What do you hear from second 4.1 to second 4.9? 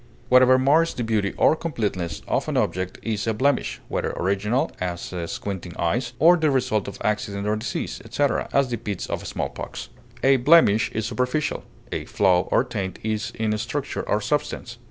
original,